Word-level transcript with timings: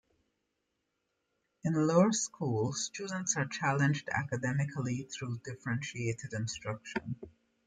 In 1.63 1.75
Lower 1.75 2.11
School, 2.11 2.73
students 2.73 3.37
are 3.37 3.45
challenged 3.45 4.09
academically 4.09 5.03
through 5.13 5.41
differentiated 5.45 6.33
instruction. 6.33 7.17